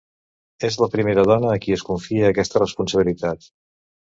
[0.69, 3.51] És la primera dona a qui es confia aquesta responsabilitat.